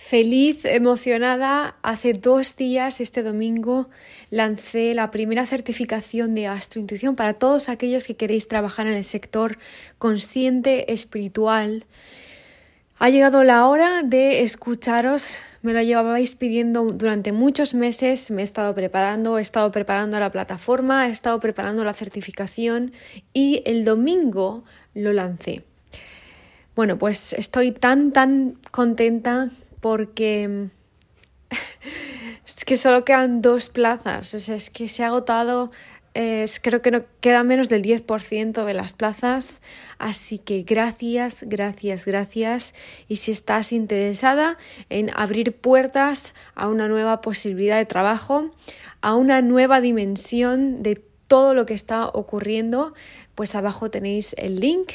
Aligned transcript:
Feliz, 0.00 0.64
emocionada, 0.64 1.74
hace 1.82 2.12
dos 2.12 2.56
días, 2.56 3.00
este 3.00 3.24
domingo, 3.24 3.90
lancé 4.30 4.94
la 4.94 5.10
primera 5.10 5.44
certificación 5.44 6.36
de 6.36 6.46
astrointuición 6.46 7.16
para 7.16 7.34
todos 7.34 7.68
aquellos 7.68 8.06
que 8.06 8.14
queréis 8.14 8.46
trabajar 8.46 8.86
en 8.86 8.92
el 8.94 9.02
sector 9.02 9.58
consciente 9.98 10.92
espiritual. 10.92 11.84
Ha 13.00 13.10
llegado 13.10 13.42
la 13.42 13.66
hora 13.66 14.04
de 14.04 14.42
escucharos, 14.42 15.40
me 15.62 15.72
lo 15.72 15.82
llevabais 15.82 16.36
pidiendo 16.36 16.84
durante 16.84 17.32
muchos 17.32 17.74
meses, 17.74 18.30
me 18.30 18.42
he 18.42 18.44
estado 18.44 18.72
preparando, 18.76 19.36
he 19.36 19.42
estado 19.42 19.72
preparando 19.72 20.20
la 20.20 20.30
plataforma, 20.30 21.08
he 21.08 21.10
estado 21.10 21.40
preparando 21.40 21.84
la 21.84 21.92
certificación 21.92 22.92
y 23.34 23.64
el 23.66 23.84
domingo 23.84 24.62
lo 24.94 25.12
lancé. 25.12 25.64
Bueno, 26.76 26.96
pues 26.96 27.32
estoy 27.32 27.72
tan, 27.72 28.12
tan 28.12 28.54
contenta 28.70 29.50
porque 29.80 30.68
es 32.46 32.64
que 32.64 32.76
solo 32.76 33.04
quedan 33.04 33.42
dos 33.42 33.68
plazas, 33.68 34.34
es, 34.34 34.70
que 34.70 34.88
se 34.88 35.04
ha 35.04 35.08
agotado, 35.08 35.68
creo 36.62 36.82
que 36.82 36.90
no 36.90 37.04
queda 37.20 37.44
menos 37.44 37.68
del 37.68 37.82
10% 37.82 38.64
de 38.64 38.74
las 38.74 38.92
plazas, 38.92 39.60
así 39.98 40.38
que 40.38 40.62
gracias, 40.62 41.44
gracias, 41.46 42.06
gracias. 42.06 42.74
Y 43.06 43.16
si 43.16 43.30
estás 43.30 43.72
interesada 43.72 44.58
en 44.90 45.10
abrir 45.14 45.54
puertas 45.54 46.34
a 46.54 46.68
una 46.68 46.88
nueva 46.88 47.20
posibilidad 47.20 47.76
de 47.76 47.86
trabajo, 47.86 48.50
a 49.00 49.14
una 49.14 49.42
nueva 49.42 49.80
dimensión 49.80 50.82
de 50.82 51.00
todo 51.28 51.54
lo 51.54 51.66
que 51.66 51.74
está 51.74 52.08
ocurriendo, 52.08 52.94
pues 53.34 53.54
abajo 53.54 53.90
tenéis 53.90 54.34
el 54.38 54.56
link 54.56 54.90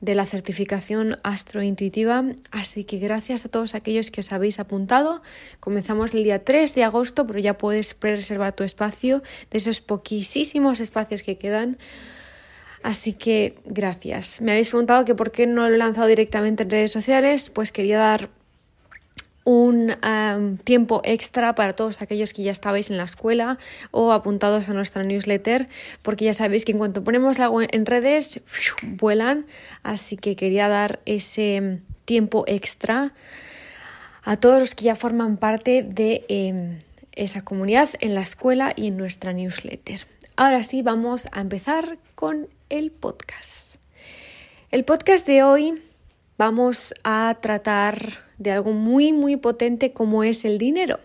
de 0.00 0.14
la 0.14 0.26
certificación 0.26 1.18
astrointuitiva. 1.22 2.24
Así 2.50 2.84
que 2.84 2.98
gracias 2.98 3.44
a 3.44 3.48
todos 3.48 3.74
aquellos 3.74 4.10
que 4.10 4.20
os 4.20 4.32
habéis 4.32 4.58
apuntado. 4.58 5.22
Comenzamos 5.60 6.14
el 6.14 6.24
día 6.24 6.44
3 6.44 6.74
de 6.74 6.84
agosto, 6.84 7.26
pero 7.26 7.38
ya 7.38 7.58
puedes 7.58 7.96
reservar 8.00 8.54
tu 8.54 8.64
espacio 8.64 9.22
de 9.50 9.58
esos 9.58 9.80
poquísimos 9.80 10.80
espacios 10.80 11.22
que 11.22 11.36
quedan. 11.36 11.78
Así 12.82 13.12
que 13.12 13.58
gracias. 13.66 14.40
Me 14.40 14.52
habéis 14.52 14.70
preguntado 14.70 15.04
que 15.04 15.14
por 15.14 15.32
qué 15.32 15.46
no 15.46 15.68
lo 15.68 15.74
he 15.74 15.78
lanzado 15.78 16.06
directamente 16.06 16.62
en 16.62 16.70
redes 16.70 16.90
sociales. 16.90 17.50
Pues 17.50 17.72
quería 17.72 17.98
dar 17.98 18.30
un 19.50 20.60
tiempo 20.62 21.00
extra 21.04 21.56
para 21.56 21.72
todos 21.74 22.02
aquellos 22.02 22.32
que 22.32 22.44
ya 22.44 22.52
estabais 22.52 22.88
en 22.88 22.96
la 22.96 23.04
escuela 23.04 23.58
o 23.90 24.12
apuntados 24.12 24.68
a 24.68 24.74
nuestra 24.74 25.02
newsletter, 25.02 25.68
porque 26.02 26.24
ya 26.24 26.34
sabéis 26.34 26.64
que 26.64 26.70
en 26.70 26.78
cuanto 26.78 27.02
ponemos 27.02 27.40
algo 27.40 27.60
en 27.60 27.86
redes, 27.86 28.40
vuelan, 28.82 29.46
así 29.82 30.16
que 30.16 30.36
quería 30.36 30.68
dar 30.68 31.00
ese 31.04 31.80
tiempo 32.04 32.44
extra 32.46 33.12
a 34.22 34.36
todos 34.36 34.60
los 34.60 34.74
que 34.76 34.84
ya 34.84 34.94
forman 34.94 35.36
parte 35.36 35.82
de 35.82 36.24
em, 36.28 36.78
esa 37.12 37.42
comunidad 37.42 37.88
en 38.00 38.14
la 38.14 38.20
escuela 38.20 38.72
y 38.76 38.86
en 38.86 38.96
nuestra 38.96 39.32
newsletter. 39.32 40.06
Ahora 40.36 40.62
sí, 40.62 40.82
vamos 40.82 41.26
a 41.32 41.40
empezar 41.40 41.98
con 42.14 42.48
el 42.68 42.92
podcast. 42.92 43.76
El 44.70 44.84
podcast 44.84 45.26
de 45.26 45.42
hoy 45.42 45.82
vamos 46.38 46.94
a 47.02 47.36
tratar 47.40 48.29
de 48.40 48.50
algo 48.50 48.72
muy, 48.72 49.12
muy 49.12 49.36
potente 49.36 49.92
como 49.92 50.24
es 50.24 50.44
el 50.44 50.58
dinero. 50.58 50.98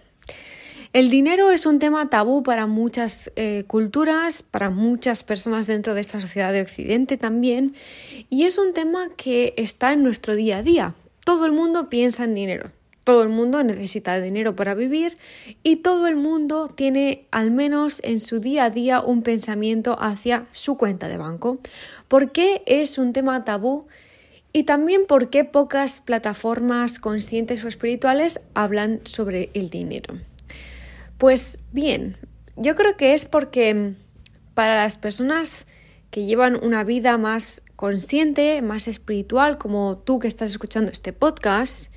El 0.94 1.10
dinero 1.10 1.52
es 1.52 1.66
un 1.66 1.78
tema 1.78 2.10
tabú 2.10 2.42
para 2.42 2.68
muchas 2.68 3.30
eh, 3.36 3.66
culturas, 3.68 4.44
para 4.44 4.70
muchas 4.70 5.24
personas 5.24 5.68
dentro 5.68 5.94
de 5.94 6.00
esta 6.00 6.22
sociedad 6.22 6.54
de 6.54 6.62
Occidente 6.62 7.18
también, 7.18 7.76
y 8.30 8.46
es 8.46 8.58
un 8.58 8.74
tema 8.74 9.10
que 9.18 9.54
está 9.58 9.92
en 9.92 10.04
nuestro 10.04 10.36
día 10.36 10.60
a 10.60 10.64
día. 10.64 10.96
Todo 11.26 11.46
el 11.46 11.52
mundo 11.52 11.90
piensa 11.90 12.24
en 12.24 12.34
dinero, 12.34 12.72
todo 13.04 13.24
el 13.24 13.30
mundo 13.30 13.62
necesita 13.62 14.22
dinero 14.22 14.56
para 14.56 14.74
vivir 14.74 15.18
y 15.64 15.78
todo 15.78 16.08
el 16.08 16.16
mundo 16.16 16.70
tiene 16.70 17.26
al 17.30 17.52
menos 17.52 18.00
en 18.04 18.22
su 18.22 18.40
día 18.40 18.64
a 18.64 18.70
día 18.70 19.02
un 19.02 19.22
pensamiento 19.22 19.98
hacia 20.00 20.46
su 20.54 20.78
cuenta 20.78 21.10
de 21.10 21.18
banco. 21.18 21.60
¿Por 22.08 22.32
qué 22.32 22.64
es 22.66 22.98
un 22.98 23.12
tema 23.12 23.44
tabú? 23.44 23.86
Y 24.56 24.64
también 24.64 25.06
por 25.06 25.30
qué 25.30 25.44
pocas 25.44 26.00
plataformas 26.00 26.98
conscientes 26.98 27.66
o 27.66 27.68
espirituales 27.68 28.40
hablan 28.54 29.02
sobre 29.04 29.50
el 29.54 29.70
dinero. 29.70 30.18
Pues 31.18 31.60
bien, 31.74 32.16
yo 32.56 32.74
creo 32.78 32.96
que 32.96 33.14
es 33.14 33.26
porque 33.26 33.96
para 34.54 34.78
las 34.78 34.98
personas 34.98 35.68
que 36.10 36.24
llevan 36.24 36.56
una 36.64 36.86
vida 36.86 37.18
más 37.18 37.64
consciente, 37.76 38.62
más 38.62 38.88
espiritual, 38.88 39.58
como 39.58 39.98
tú 39.98 40.20
que 40.20 40.30
estás 40.30 40.52
escuchando 40.52 40.90
este 40.90 41.12
podcast, 41.12 41.92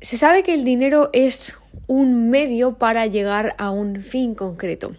se 0.00 0.16
sabe 0.16 0.44
que 0.44 0.54
el 0.54 0.62
dinero 0.62 1.10
es 1.12 1.58
un 1.88 2.30
medio 2.30 2.78
para 2.78 3.04
llegar 3.06 3.56
a 3.58 3.70
un 3.70 3.96
fin 3.96 4.36
concreto. 4.36 4.92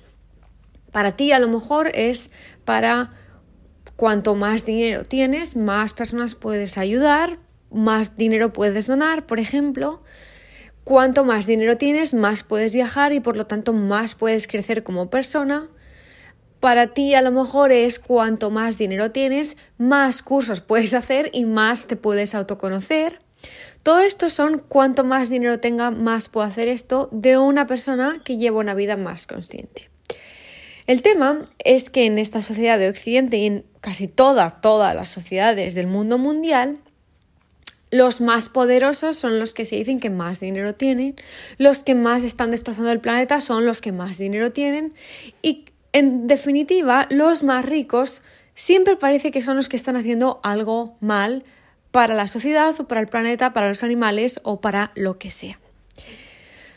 Para 0.92 1.16
ti 1.16 1.32
a 1.32 1.40
lo 1.40 1.48
mejor 1.48 1.90
es 1.94 2.32
para 2.66 3.14
Cuanto 3.98 4.36
más 4.36 4.64
dinero 4.64 5.04
tienes, 5.04 5.56
más 5.56 5.94
personas 5.94 6.36
puedes 6.36 6.78
ayudar, 6.78 7.40
más 7.72 8.16
dinero 8.16 8.54
puedes 8.54 8.86
donar, 8.86 9.26
por 9.26 9.40
ejemplo. 9.40 10.04
Cuanto 10.84 11.26
más 11.26 11.48
dinero 11.48 11.78
tienes, 11.78 12.14
más 12.14 12.44
puedes 12.44 12.74
viajar 12.74 13.12
y 13.12 13.22
por 13.22 13.36
lo 13.36 13.48
tanto 13.48 13.74
más 13.74 14.14
puedes 14.14 14.48
crecer 14.48 14.84
como 14.84 15.10
persona. 15.10 15.68
Para 16.60 16.94
ti 16.94 17.16
a 17.16 17.24
lo 17.24 17.32
mejor 17.32 17.72
es 17.72 17.98
cuanto 17.98 18.52
más 18.52 18.78
dinero 18.78 19.10
tienes, 19.10 19.58
más 19.80 20.22
cursos 20.22 20.62
puedes 20.62 20.94
hacer 20.94 21.32
y 21.34 21.46
más 21.46 21.88
te 21.88 21.96
puedes 21.96 22.36
autoconocer. 22.36 23.18
Todo 23.82 24.02
esto 24.02 24.30
son 24.30 24.60
cuanto 24.60 25.06
más 25.06 25.30
dinero 25.30 25.60
tenga, 25.60 25.90
más 25.90 26.30
puedo 26.30 26.46
hacer 26.46 26.68
esto 26.68 27.10
de 27.12 27.40
una 27.40 27.66
persona 27.66 28.22
que 28.24 28.38
lleva 28.38 28.60
una 28.60 28.76
vida 28.76 28.96
más 28.96 29.26
consciente. 29.26 29.90
El 30.88 31.02
tema 31.02 31.44
es 31.64 31.90
que 31.90 32.06
en 32.06 32.18
esta 32.18 32.42
sociedad 32.42 32.80
de 32.80 32.90
Occidente 32.90 33.38
y 33.38 33.46
en 33.46 33.66
casi 33.82 34.08
todas, 34.08 34.62
todas 34.62 34.96
las 34.96 35.10
sociedades 35.10 35.76
del 35.76 35.86
mundo 35.86 36.18
mundial, 36.18 36.80
los 37.92 38.22
más 38.22 38.48
poderosos 38.48 39.18
son 39.18 39.38
los 39.40 39.54
que 39.54 39.66
se 39.66 39.76
dicen 39.76 40.00
que 40.00 40.10
más 40.10 40.40
dinero 40.40 40.76
tienen, 40.76 41.16
los 41.58 41.84
que 41.84 41.94
más 41.94 42.24
están 42.24 42.52
destrozando 42.52 42.92
el 42.92 43.02
planeta 43.02 43.42
son 43.42 43.66
los 43.66 43.82
que 43.82 43.92
más 43.92 44.18
dinero 44.18 44.52
tienen 44.52 44.94
y 45.42 45.66
en 45.92 46.28
definitiva 46.28 47.08
los 47.10 47.44
más 47.44 47.66
ricos 47.66 48.22
siempre 48.56 48.96
parece 48.96 49.32
que 49.32 49.42
son 49.42 49.58
los 49.58 49.70
que 49.70 49.78
están 49.78 49.96
haciendo 49.96 50.40
algo 50.44 50.96
mal 51.00 51.44
para 51.92 52.14
la 52.14 52.28
sociedad 52.28 52.76
o 52.80 52.88
para 52.88 53.02
el 53.02 53.08
planeta, 53.08 53.54
para 53.54 53.70
los 53.70 53.84
animales 53.84 54.40
o 54.44 54.62
para 54.62 54.92
lo 54.96 55.18
que 55.18 55.32
sea. 55.32 55.60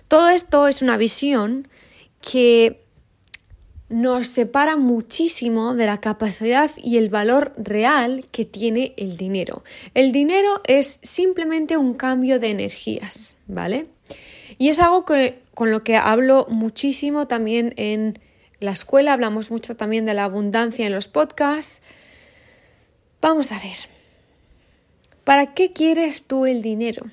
Todo 0.09 0.29
esto 0.31 0.67
es 0.69 0.83
una 0.83 0.97
visión 0.97 1.69
que 2.21 2.80
nos 3.91 4.29
separa 4.29 4.77
muchísimo 4.77 5.75
de 5.75 5.85
la 5.85 6.01
capacidad 6.01 6.71
y 6.77 6.97
el 6.97 7.11
valor 7.11 7.53
real 7.59 8.25
que 8.31 8.45
tiene 8.45 8.95
el 8.97 9.17
dinero. 9.17 9.65
El 9.95 10.13
dinero 10.13 10.61
es 10.67 11.01
simplemente 11.03 11.77
un 11.77 11.95
cambio 11.95 12.39
de 12.39 12.51
energías, 12.51 13.37
¿vale? 13.49 13.89
Y 14.59 14.69
es 14.69 14.79
algo 14.79 15.05
con 15.05 15.71
lo 15.71 15.83
que 15.83 15.97
hablo 15.97 16.47
muchísimo 16.49 17.27
también 17.27 17.75
en 17.77 18.21
la 18.61 18.71
escuela, 18.71 19.13
hablamos 19.13 19.51
mucho 19.51 19.77
también 19.77 20.07
de 20.07 20.15
la 20.15 20.25
abundancia 20.25 20.87
en 20.87 20.95
los 20.95 21.09
podcasts. 21.09 21.83
Vamos 23.21 23.51
a 23.51 23.59
ver, 23.59 23.77
¿para 25.25 25.53
qué 25.55 25.73
quieres 25.73 26.25
tú 26.25 26.47
el 26.47 26.63
dinero? 26.63 27.07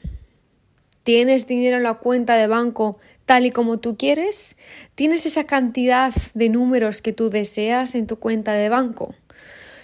¿Tienes 1.03 1.47
dinero 1.47 1.77
en 1.77 1.83
la 1.83 1.95
cuenta 1.95 2.35
de 2.35 2.47
banco 2.47 2.99
tal 3.27 3.45
y 3.45 3.51
como 3.51 3.77
tú 3.77 3.97
quieres? 3.97 4.55
¿Tienes 4.95 5.25
esa 5.25 5.43
cantidad 5.43 6.13
de 6.33 6.47
números 6.49 7.01
que 7.01 7.11
tú 7.11 7.29
deseas 7.29 7.93
en 7.93 8.07
tu 8.07 8.17
cuenta 8.17 8.53
de 8.53 8.69
banco? 8.69 9.13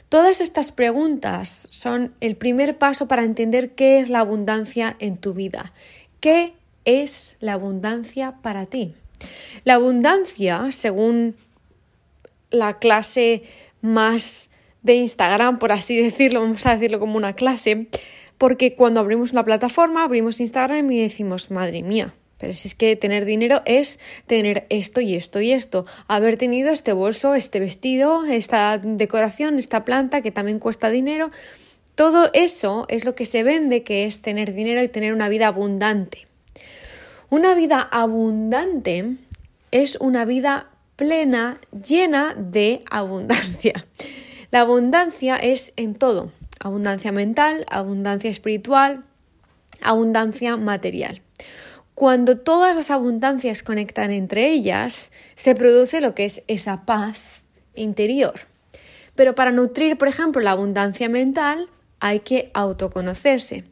Todas 0.08 0.40
estas 0.40 0.72
preguntas 0.72 1.68
son 1.70 2.16
el 2.22 2.38
primer 2.38 2.78
paso 2.78 3.08
para 3.08 3.26
entender 3.26 3.72
qué 3.72 4.00
es 4.00 4.10
la 4.10 4.20
abundancia 4.20 4.96
en 5.00 5.18
tu 5.18 5.34
vida. 5.34 5.74
¿Qué 6.22 6.54
es 6.86 7.36
la 7.42 7.54
abundancia 7.54 8.36
para 8.42 8.66
ti? 8.66 8.94
La 9.66 9.74
abundancia, 9.74 10.72
según 10.72 11.36
la 12.50 12.80
clase 12.80 13.44
más 13.82 14.52
de 14.84 14.96
Instagram, 14.96 15.60
por 15.60 15.74
así 15.74 16.02
decirlo, 16.02 16.40
vamos 16.40 16.66
a 16.66 16.76
decirlo 16.76 17.00
como 17.00 17.18
una 17.18 17.34
clase, 17.34 17.88
porque 18.38 18.76
cuando 18.76 19.02
abrimos 19.02 19.34
una 19.34 19.44
plataforma, 19.44 20.04
abrimos 20.04 20.40
Instagram 20.40 20.90
y 20.92 21.02
decimos, 21.02 21.52
madre 21.52 21.84
mía, 21.84 22.14
pero 22.44 22.54
si 22.54 22.68
es 22.68 22.76
que 22.76 22.98
tener 22.98 23.24
dinero 23.24 23.62
es 23.64 24.00
tener 24.28 24.66
esto 24.68 25.00
y 25.00 25.16
esto 25.16 25.40
y 25.40 25.54
esto, 25.54 25.86
haber 26.10 26.36
tenido 26.36 26.74
este 26.74 26.92
bolso, 26.92 27.36
este 27.36 27.62
vestido, 27.62 28.26
esta 28.26 28.78
decoración, 28.78 29.60
esta 29.60 29.86
planta 29.86 30.20
que 30.20 30.34
también 30.34 30.60
cuesta 30.60 30.90
dinero. 30.90 31.32
Todo 31.96 32.30
eso 32.34 32.86
es 32.90 33.06
lo 33.06 33.16
que 33.16 33.26
se 33.26 33.44
vende 33.44 33.84
que 33.84 34.04
es 34.04 34.22
tener 34.22 34.54
dinero 34.54 34.84
y 34.84 34.90
tener 34.90 35.14
una 35.14 35.30
vida 35.30 35.48
abundante. 35.48 36.26
Una 37.30 37.56
vida 37.56 37.80
abundante 37.80 39.16
es 39.72 39.96
una 40.02 40.26
vida 40.26 40.68
plena, 40.98 41.62
llena 41.72 42.36
de 42.38 42.84
abundancia. 42.92 43.86
La 44.52 44.60
abundancia 44.60 45.38
es 45.38 45.72
en 45.78 45.96
todo. 45.96 46.30
Abundancia 46.60 47.14
mental, 47.14 47.66
abundancia 47.70 48.30
espiritual, 48.30 49.06
abundancia 49.82 50.58
material. 50.58 51.22
Cuando 51.96 52.38
todas 52.38 52.76
las 52.76 52.92
abundancias 52.92 53.64
conectan 53.64 54.12
entre 54.12 54.50
ellas, 54.50 55.12
se 55.36 55.56
produce 55.56 56.02
lo 56.02 56.16
que 56.16 56.26
es 56.26 56.44
esa 56.48 56.86
paz 56.86 57.44
interior. 57.76 58.34
Pero 59.16 59.36
para 59.36 59.52
nutrir, 59.52 59.98
por 59.98 60.08
ejemplo, 60.08 60.42
la 60.42 60.52
abundancia 60.52 61.08
mental, 61.08 61.70
hay 62.00 62.22
que 62.22 62.52
autoconocerse. 62.54 63.66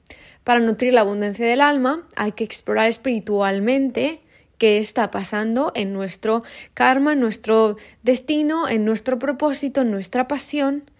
Para 0.43 0.59
nutrir 0.59 0.93
la 0.93 1.01
abundancia 1.01 1.45
del 1.45 1.61
alma, 1.61 2.07
hay 2.15 2.31
que 2.33 2.43
explorar 2.43 2.87
espiritualmente 2.87 4.21
qué 4.57 4.77
está 4.77 5.09
pasando 5.09 5.71
en 5.73 5.91
nuestro 5.91 6.43
karma, 6.75 7.13
en 7.13 7.19
nuestro 7.19 7.77
destino, 8.03 8.69
en 8.69 8.85
nuestro 8.85 9.17
propósito, 9.17 9.81
en 9.81 9.91
nuestra 9.91 10.27
pasión. 10.27 10.90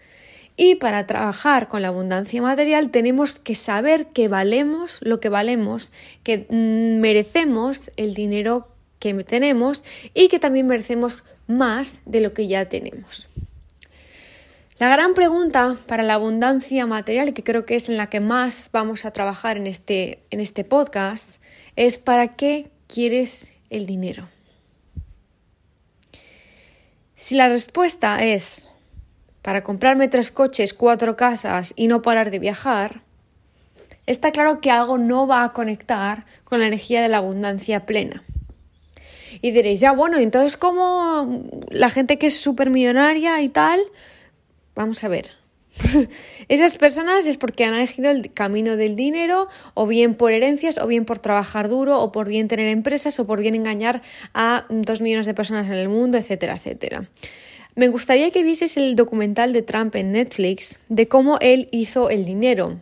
Y 0.56 0.74
para 0.74 1.06
trabajar 1.06 1.68
con 1.68 1.82
la 1.82 1.88
abundancia 1.88 2.42
material 2.42 2.90
tenemos 2.90 3.38
que 3.38 3.54
saber 3.54 4.06
que 4.08 4.28
valemos 4.28 4.98
lo 5.00 5.18
que 5.18 5.28
valemos, 5.28 5.90
que 6.22 6.46
merecemos 6.50 7.90
el 7.96 8.14
dinero 8.14 8.68
que 8.98 9.14
tenemos 9.24 9.84
y 10.14 10.28
que 10.28 10.38
también 10.38 10.66
merecemos 10.66 11.24
más 11.46 12.00
de 12.04 12.20
lo 12.20 12.34
que 12.34 12.46
ya 12.46 12.68
tenemos. 12.68 13.28
La 14.78 14.88
gran 14.88 15.14
pregunta 15.14 15.76
para 15.86 16.02
la 16.02 16.14
abundancia 16.14 16.86
material, 16.86 17.34
que 17.34 17.44
creo 17.44 17.64
que 17.64 17.76
es 17.76 17.88
en 17.88 17.96
la 17.96 18.10
que 18.10 18.20
más 18.20 18.68
vamos 18.72 19.04
a 19.04 19.12
trabajar 19.12 19.56
en 19.56 19.66
este, 19.66 20.22
en 20.30 20.40
este 20.40 20.64
podcast, 20.64 21.40
es 21.76 21.98
¿para 21.98 22.36
qué 22.36 22.70
quieres 22.88 23.52
el 23.70 23.86
dinero? 23.86 24.28
Si 27.16 27.36
la 27.36 27.48
respuesta 27.48 28.24
es 28.24 28.68
para 29.42 29.62
comprarme 29.62 30.08
tres 30.08 30.30
coches, 30.30 30.72
cuatro 30.74 31.16
casas 31.16 31.72
y 31.76 31.88
no 31.88 32.02
parar 32.02 32.30
de 32.30 32.38
viajar, 32.38 33.02
está 34.06 34.32
claro 34.32 34.60
que 34.60 34.70
algo 34.70 34.98
no 34.98 35.26
va 35.26 35.44
a 35.44 35.52
conectar 35.52 36.24
con 36.44 36.60
la 36.60 36.66
energía 36.66 37.02
de 37.02 37.08
la 37.08 37.18
abundancia 37.18 37.86
plena. 37.86 38.22
Y 39.40 39.50
diréis, 39.50 39.80
ya 39.80 39.92
bueno, 39.92 40.18
entonces 40.18 40.56
¿cómo 40.56 41.44
la 41.70 41.90
gente 41.90 42.18
que 42.18 42.26
es 42.26 42.38
súper 42.38 42.70
millonaria 42.70 43.40
y 43.40 43.48
tal? 43.48 43.80
Vamos 44.74 45.02
a 45.04 45.08
ver, 45.08 45.30
Esas 46.48 46.76
personas 46.76 47.26
es 47.26 47.36
porque 47.36 47.64
han 47.64 47.74
elegido 47.74 48.10
el 48.10 48.32
camino 48.32 48.76
del 48.76 48.96
dinero, 48.96 49.48
o 49.74 49.86
bien 49.86 50.14
por 50.14 50.32
herencias, 50.32 50.78
o 50.78 50.86
bien 50.86 51.04
por 51.04 51.18
trabajar 51.18 51.68
duro, 51.68 52.00
o 52.00 52.12
por 52.12 52.28
bien 52.28 52.48
tener 52.48 52.68
empresas, 52.68 53.18
o 53.20 53.26
por 53.26 53.40
bien 53.40 53.54
engañar 53.54 54.02
a 54.34 54.66
dos 54.68 55.00
millones 55.00 55.26
de 55.26 55.34
personas 55.34 55.66
en 55.66 55.74
el 55.74 55.88
mundo, 55.88 56.18
etcétera, 56.18 56.54
etcétera. 56.56 57.08
Me 57.74 57.88
gustaría 57.88 58.30
que 58.30 58.42
vieses 58.42 58.76
el 58.76 58.96
documental 58.96 59.54
de 59.54 59.62
Trump 59.62 59.94
en 59.94 60.12
Netflix 60.12 60.78
de 60.90 61.08
cómo 61.08 61.38
él 61.40 61.68
hizo 61.72 62.10
el 62.10 62.26
dinero. 62.26 62.78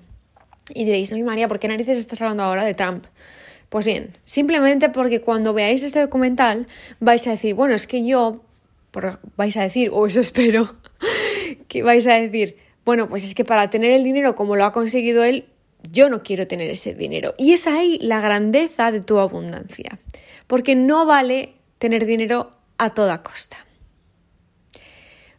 Y 0.75 0.85
diréis, 0.85 1.13
oye 1.13 1.23
María, 1.23 1.47
¿por 1.47 1.61
qué 1.61 1.69
narices 1.69 1.97
estás 1.97 2.21
hablando 2.23 2.43
ahora 2.43 2.65
de 2.65 2.75
Trump? 2.75 3.07
Pues 3.69 3.87
bien, 3.87 4.17
simplemente 4.25 4.89
porque 4.89 5.21
cuando 5.21 5.55
veáis 5.55 5.85
este 5.85 6.01
documental 6.01 6.67
vais 6.99 7.25
a 7.29 7.31
decir, 7.31 7.55
bueno, 7.55 7.75
es 7.75 7.87
que 7.87 8.05
yo, 8.05 8.43
vais 9.37 9.57
a 9.57 9.63
decir, 9.63 9.91
o 9.93 10.09
eso 10.09 10.19
espero, 10.21 10.75
que 11.69 11.85
vais 11.85 12.09
a 12.09 12.15
decir, 12.15 12.57
bueno, 12.85 13.09
pues 13.09 13.23
es 13.23 13.37
que 13.37 13.45
para 13.45 13.71
tener 13.71 13.93
el 13.93 14.03
dinero 14.03 14.35
como 14.35 14.57
lo 14.57 14.65
ha 14.65 14.73
conseguido 14.73 15.23
él, 15.23 15.45
yo 15.89 16.09
no 16.09 16.25
quiero 16.25 16.49
tener 16.49 16.69
ese 16.69 16.95
dinero. 16.95 17.35
Y 17.39 17.53
es 17.53 17.69
ahí 17.69 17.97
la 18.03 18.21
grandeza 18.21 18.91
de 18.91 19.01
tu 19.01 19.21
abundancia, 19.21 20.01
porque 20.49 20.75
no 20.75 21.07
vale 21.07 21.53
tener 21.79 22.07
dinero 22.07 22.51
a 22.77 22.93
toda 22.93 23.23
costa. 23.23 23.70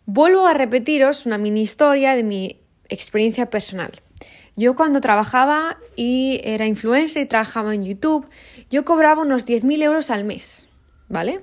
Vuelvo 0.06 0.48
a 0.48 0.54
repetiros 0.54 1.26
una 1.26 1.38
mini 1.38 1.62
historia 1.62 2.16
de 2.16 2.24
mi 2.24 2.60
experiencia 2.90 3.50
personal. 3.50 4.02
Yo 4.56 4.76
cuando 4.76 5.00
trabajaba 5.00 5.78
y 5.96 6.42
era 6.44 6.66
influencer 6.66 7.24
y 7.24 7.26
trabajaba 7.26 7.74
en 7.74 7.86
YouTube, 7.86 8.28
yo 8.70 8.84
cobraba 8.84 9.22
unos 9.22 9.46
10.000 9.46 9.84
euros 9.84 10.10
al 10.10 10.24
mes, 10.24 10.68
¿vale? 11.08 11.42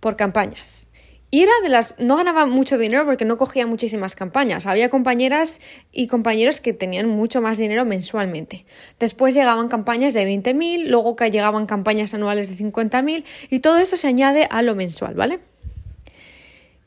Por 0.00 0.16
campañas. 0.16 0.88
Y 1.32 1.42
era 1.42 1.52
de 1.62 1.68
las. 1.68 1.96
No 1.98 2.16
ganaba 2.16 2.46
mucho 2.46 2.76
dinero 2.78 3.04
porque 3.04 3.24
no 3.24 3.36
cogía 3.36 3.66
muchísimas 3.66 4.16
campañas. 4.16 4.66
Había 4.66 4.90
compañeras 4.90 5.60
y 5.92 6.08
compañeros 6.08 6.60
que 6.60 6.72
tenían 6.72 7.08
mucho 7.08 7.40
más 7.40 7.56
dinero 7.58 7.84
mensualmente. 7.84 8.66
Después 8.98 9.34
llegaban 9.34 9.68
campañas 9.68 10.12
de 10.12 10.26
20.000, 10.26 10.88
luego 10.88 11.14
que 11.14 11.30
llegaban 11.30 11.66
campañas 11.66 12.14
anuales 12.14 12.48
de 12.48 12.64
50.000 12.64 13.24
y 13.50 13.60
todo 13.60 13.78
eso 13.78 13.96
se 13.96 14.08
añade 14.08 14.48
a 14.50 14.62
lo 14.62 14.74
mensual, 14.74 15.14
¿vale? 15.14 15.38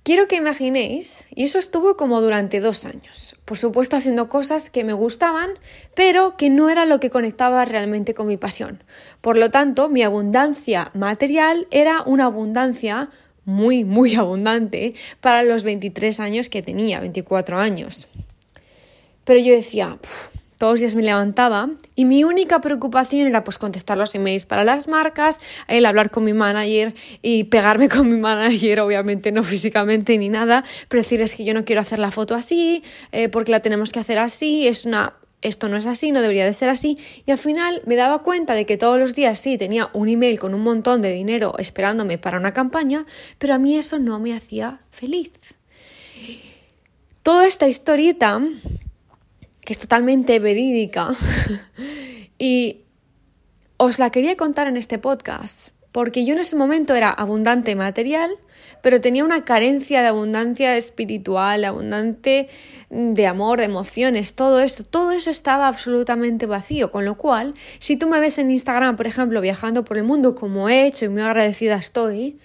Quiero 0.03 0.27
que 0.27 0.35
imaginéis, 0.35 1.27
y 1.33 1.45
eso 1.45 1.59
estuvo 1.59 1.95
como 1.95 2.19
durante 2.19 2.59
dos 2.59 2.83
años, 2.83 3.37
por 3.45 3.57
supuesto 3.57 3.95
haciendo 3.95 4.27
cosas 4.27 4.69
que 4.69 4.83
me 4.83 4.91
gustaban, 4.91 5.51
pero 5.95 6.35
que 6.35 6.49
no 6.49 6.69
era 6.69 6.85
lo 6.85 6.99
que 6.99 7.09
conectaba 7.09 7.63
realmente 7.63 8.13
con 8.13 8.27
mi 8.27 8.35
pasión. 8.35 8.83
Por 9.21 9.37
lo 9.37 9.49
tanto, 9.49 9.87
mi 9.87 10.03
abundancia 10.03 10.91
material 10.93 11.67
era 11.71 12.01
una 12.01 12.25
abundancia 12.25 13.11
muy, 13.45 13.85
muy 13.85 14.15
abundante 14.17 14.93
para 15.21 15.41
los 15.43 15.63
23 15.63 16.19
años 16.19 16.49
que 16.49 16.61
tenía, 16.61 16.99
24 16.99 17.57
años. 17.59 18.09
Pero 19.23 19.39
yo 19.39 19.53
decía, 19.53 19.97
todos 20.63 20.75
los 20.75 20.79
días 20.79 20.95
me 20.95 21.03
levantaba 21.03 21.71
y 21.93 22.05
mi 22.05 22.23
única 22.23 22.61
preocupación 22.61 23.27
era 23.27 23.43
pues 23.43 23.57
contestar 23.57 23.97
los 23.97 24.15
emails 24.15 24.45
para 24.45 24.63
las 24.63 24.87
marcas, 24.87 25.41
el 25.67 25.85
hablar 25.85 26.09
con 26.09 26.23
mi 26.23 26.31
manager 26.31 26.95
y 27.21 27.43
pegarme 27.43 27.89
con 27.93 28.09
mi 28.09 28.15
manager, 28.15 28.79
obviamente 28.79 29.33
no 29.33 29.43
físicamente 29.43 30.17
ni 30.17 30.29
nada, 30.29 30.63
pero 30.87 31.03
decirles 31.03 31.35
que 31.35 31.43
yo 31.43 31.53
no 31.53 31.65
quiero 31.65 31.81
hacer 31.81 31.99
la 31.99 32.11
foto 32.11 32.33
así, 32.33 32.81
eh, 33.11 33.27
porque 33.27 33.51
la 33.51 33.59
tenemos 33.59 33.91
que 33.91 33.99
hacer 33.99 34.17
así, 34.19 34.65
es 34.65 34.85
una 34.85 35.15
esto 35.41 35.67
no 35.67 35.75
es 35.75 35.85
así, 35.85 36.13
no 36.13 36.21
debería 36.21 36.45
de 36.45 36.53
ser 36.53 36.69
así, 36.69 36.97
y 37.25 37.31
al 37.31 37.37
final 37.37 37.81
me 37.85 37.97
daba 37.97 38.23
cuenta 38.23 38.53
de 38.53 38.65
que 38.65 38.77
todos 38.77 38.97
los 38.97 39.15
días 39.15 39.37
sí 39.39 39.57
tenía 39.57 39.89
un 39.91 40.07
email 40.07 40.39
con 40.39 40.53
un 40.53 40.61
montón 40.61 41.01
de 41.01 41.11
dinero 41.11 41.55
esperándome 41.57 42.17
para 42.17 42.37
una 42.37 42.53
campaña, 42.53 43.05
pero 43.37 43.53
a 43.53 43.59
mí 43.59 43.75
eso 43.75 43.99
no 43.99 44.17
me 44.21 44.33
hacía 44.33 44.79
feliz. 44.91 45.33
Toda 47.21 47.47
esta 47.47 47.67
historieta, 47.67 48.41
que 49.65 49.73
es 49.73 49.79
totalmente 49.79 50.39
verídica, 50.39 51.09
y 52.37 52.81
os 53.77 53.99
la 53.99 54.11
quería 54.11 54.35
contar 54.37 54.67
en 54.67 54.77
este 54.77 54.97
podcast, 54.97 55.69
porque 55.91 56.25
yo 56.25 56.33
en 56.33 56.39
ese 56.39 56.55
momento 56.55 56.95
era 56.95 57.09
abundante 57.11 57.75
material, 57.75 58.31
pero 58.81 58.99
tenía 58.99 59.23
una 59.23 59.45
carencia 59.45 60.01
de 60.01 60.07
abundancia 60.07 60.75
espiritual, 60.75 61.63
abundante 61.63 62.49
de 62.89 63.27
amor, 63.27 63.59
de 63.59 63.65
emociones, 63.65 64.33
todo 64.33 64.59
esto, 64.59 64.83
todo 64.83 65.11
eso 65.11 65.29
estaba 65.29 65.67
absolutamente 65.67 66.45
vacío, 66.45 66.91
con 66.91 67.05
lo 67.05 67.15
cual, 67.15 67.53
si 67.79 67.95
tú 67.95 68.07
me 68.07 68.19
ves 68.19 68.39
en 68.39 68.51
Instagram, 68.51 68.95
por 68.95 69.07
ejemplo, 69.07 69.39
viajando 69.39 69.85
por 69.85 69.97
el 69.97 70.03
mundo 70.03 70.35
como 70.35 70.67
he 70.67 70.85
hecho 70.85 71.05
y 71.05 71.09
muy 71.09 71.21
agradecida 71.21 71.75
estoy, 71.75 72.39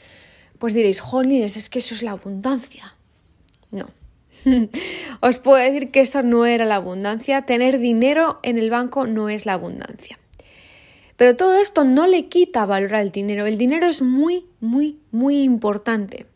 pues 0.59 0.75
diréis, 0.75 1.01
jolines, 1.01 1.57
es 1.57 1.69
que 1.69 1.79
eso 1.79 1.95
es 1.95 2.03
la 2.03 2.13
abundancia. 2.13 2.93
Os 5.21 5.39
puedo 5.39 5.57
decir 5.57 5.91
que 5.91 6.01
eso 6.01 6.23
no 6.23 6.47
era 6.47 6.65
la 6.65 6.77
abundancia, 6.77 7.43
tener 7.43 7.79
dinero 7.79 8.41
en 8.43 8.59
el 8.59 8.71
banco 8.71 9.07
no 9.07 9.29
es 9.29 9.47
la 9.47 9.55
abundancia. 9.55 10.19
Pero 11.17 11.35
todo 11.35 11.59
esto 11.59 11.85
no 11.85 12.07
le 12.07 12.29
quita 12.29 12.65
valor 12.65 12.95
al 12.95 13.11
dinero. 13.11 13.45
El 13.45 13.59
dinero 13.59 13.87
es 13.87 14.03
muy, 14.03 14.47
muy, 14.61 15.01
muy 15.11 15.43
importante. 15.43 16.27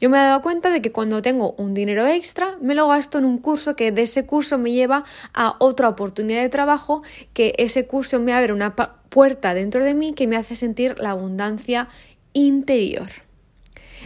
Yo 0.00 0.10
me 0.10 0.18
he 0.18 0.20
dado 0.20 0.42
cuenta 0.42 0.70
de 0.70 0.82
que 0.82 0.90
cuando 0.90 1.22
tengo 1.22 1.52
un 1.52 1.74
dinero 1.74 2.06
extra, 2.08 2.58
me 2.60 2.74
lo 2.74 2.88
gasto 2.88 3.18
en 3.18 3.24
un 3.24 3.38
curso 3.38 3.76
que 3.76 3.92
de 3.92 4.02
ese 4.02 4.26
curso 4.26 4.58
me 4.58 4.72
lleva 4.72 5.04
a 5.32 5.54
otra 5.60 5.88
oportunidad 5.88 6.42
de 6.42 6.48
trabajo, 6.48 7.02
que 7.32 7.54
ese 7.56 7.86
curso 7.86 8.18
me 8.18 8.32
abre 8.32 8.52
una 8.52 8.74
puerta 8.74 9.54
dentro 9.54 9.84
de 9.84 9.94
mí 9.94 10.12
que 10.12 10.26
me 10.26 10.36
hace 10.36 10.56
sentir 10.56 10.98
la 10.98 11.10
abundancia 11.10 11.88
interior. 12.32 13.08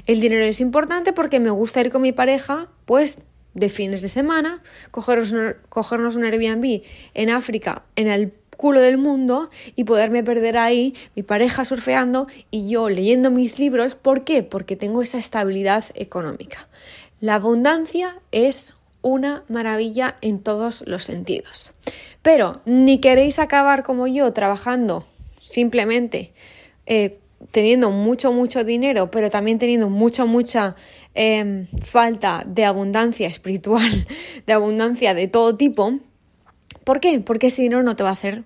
El 0.06 0.20
dinero 0.20 0.44
es 0.44 0.60
importante 0.60 1.14
porque 1.14 1.40
me 1.40 1.50
gusta 1.50 1.80
ir 1.80 1.90
con 1.90 2.02
mi 2.02 2.12
pareja, 2.12 2.68
pues 2.84 3.20
de 3.56 3.68
fines 3.70 4.02
de 4.02 4.08
semana, 4.08 4.62
cogernos 4.90 5.32
un, 5.32 5.56
cogernos 5.68 6.14
un 6.14 6.24
Airbnb 6.24 6.82
en 7.14 7.30
África, 7.30 7.82
en 7.96 8.06
el 8.06 8.32
culo 8.56 8.80
del 8.80 8.98
mundo 8.98 9.50
y 9.74 9.84
poderme 9.84 10.22
perder 10.22 10.58
ahí, 10.58 10.94
mi 11.14 11.22
pareja 11.22 11.64
surfeando 11.64 12.26
y 12.50 12.68
yo 12.68 12.88
leyendo 12.88 13.30
mis 13.30 13.58
libros. 13.58 13.94
¿Por 13.94 14.24
qué? 14.24 14.42
Porque 14.42 14.76
tengo 14.76 15.02
esa 15.02 15.18
estabilidad 15.18 15.84
económica. 15.94 16.68
La 17.20 17.36
abundancia 17.36 18.18
es 18.30 18.74
una 19.00 19.44
maravilla 19.48 20.16
en 20.20 20.40
todos 20.40 20.84
los 20.86 21.02
sentidos. 21.02 21.72
Pero 22.22 22.60
ni 22.64 23.00
queréis 23.00 23.38
acabar 23.38 23.82
como 23.82 24.06
yo 24.06 24.32
trabajando 24.32 25.06
simplemente 25.42 26.32
eh, 26.86 27.18
teniendo 27.50 27.90
mucho, 27.90 28.32
mucho 28.32 28.64
dinero, 28.64 29.10
pero 29.10 29.30
también 29.30 29.58
teniendo 29.58 29.88
mucha, 29.88 30.24
mucha 30.24 30.74
em, 31.14 31.66
falta 31.82 32.44
de 32.46 32.64
abundancia 32.64 33.28
espiritual, 33.28 34.06
de 34.46 34.52
abundancia 34.52 35.14
de 35.14 35.28
todo 35.28 35.56
tipo, 35.56 36.00
¿Por 36.86 37.00
qué? 37.00 37.18
Porque 37.18 37.48
ese 37.48 37.62
dinero 37.62 37.82
no 37.82 37.96
te 37.96 38.04
va 38.04 38.10
a 38.10 38.12
hacer 38.12 38.44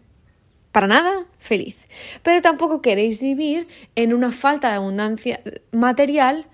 para 0.72 0.86
nada 0.86 1.26
feliz. 1.36 1.76
Pero 2.22 2.40
tampoco 2.40 2.80
queréis 2.80 3.20
vivir 3.20 3.68
en 3.96 4.14
una 4.14 4.32
falta 4.32 4.70
de 4.70 4.76
abundancia 4.76 5.42
material 5.72 6.46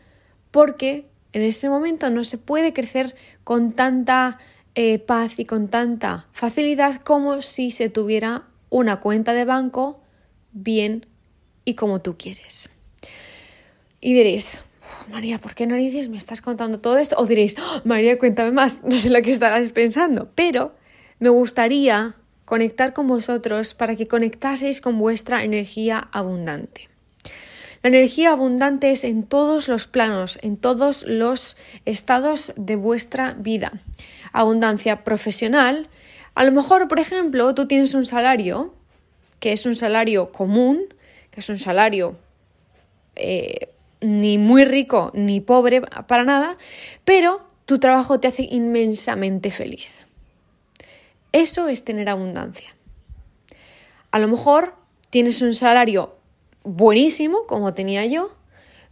porque 0.51 1.07
en 1.33 1.43
ese 1.43 1.69
momento 1.69 2.11
no 2.11 2.25
se 2.25 2.39
puede 2.39 2.73
crecer 2.73 3.15
con 3.45 3.71
tanta 3.71 4.39
eh, 4.75 4.99
paz 4.99 5.39
y 5.39 5.45
con 5.45 5.69
tanta 5.69 6.27
facilidad 6.33 6.97
como 6.97 7.41
si 7.41 7.71
se 7.71 7.89
tuviera 7.89 8.49
una 8.69 8.99
cuenta 8.99 9.33
de 9.33 9.45
banco 9.45 10.01
bien 10.51 11.07
y 11.67 11.75
como 11.75 12.01
tú 12.01 12.17
quieres. 12.17 12.71
Y 14.01 14.15
diréis, 14.15 14.65
María, 15.11 15.39
¿por 15.39 15.55
qué 15.55 15.67
narices 15.67 16.09
me 16.09 16.17
estás 16.17 16.41
contando 16.41 16.81
todo 16.81 16.97
esto? 16.97 17.17
O 17.19 17.27
diréis, 17.27 17.57
oh, 17.59 17.83
María, 17.85 18.19
cuéntame 18.19 18.53
más, 18.53 18.79
no 18.85 18.97
sé 18.97 19.11
lo 19.11 19.21
que 19.21 19.35
estarás 19.35 19.71
pensando, 19.73 20.31
pero 20.35 20.75
me 21.19 21.29
gustaría 21.29 22.17
conectar 22.47 22.95
con 22.95 23.07
vosotros 23.09 23.75
para 23.75 23.97
que 23.97 24.09
conectaseis 24.09 24.81
con 24.81 24.99
vuestra 24.99 25.45
energía 25.45 26.09
abundante. 26.13 26.89
La 27.83 27.89
energía 27.89 28.33
abundante 28.33 28.91
es 28.91 29.05
en 29.05 29.25
todos 29.25 29.69
los 29.69 29.87
planos, 29.87 30.39
en 30.43 30.57
todos 30.57 31.05
los 31.07 31.57
estados 31.85 32.53
de 32.57 32.77
vuestra 32.77 33.35
vida. 33.35 33.73
Abundancia 34.33 35.05
profesional. 35.05 35.89
A 36.35 36.45
lo 36.45 36.53
mejor, 36.53 36.89
por 36.89 36.99
ejemplo, 36.99 37.55
tú 37.55 37.67
tienes 37.67 37.95
un 37.95 38.05
salario 38.05 38.75
que 39.41 39.53
es 39.53 39.67
un 39.67 39.77
salario 39.77 40.33
común, 40.33 40.95
es 41.37 41.49
un 41.49 41.59
salario 41.59 42.17
eh, 43.15 43.69
ni 44.01 44.39
muy 44.39 44.65
rico 44.65 45.11
ni 45.15 45.41
pobre 45.41 45.83
para 45.83 46.25
nada, 46.25 46.57
pero 47.05 47.47
tu 47.65 47.79
trabajo 47.79 48.21
te 48.21 48.29
hace 48.29 48.47
inmensamente 48.51 49.51
feliz. 49.51 50.01
Eso 51.33 51.69
es 51.69 51.85
tener 51.85 52.09
abundancia. 52.09 52.75
A 54.11 54.19
lo 54.19 54.29
mejor 54.29 54.75
tienes 55.11 55.43
un 55.43 55.55
salario 55.55 56.17
buenísimo, 56.63 57.47
como 57.47 57.75
tenía 57.75 58.07
yo, 58.07 58.35